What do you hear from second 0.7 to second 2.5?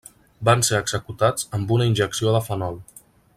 executats amb una injecció de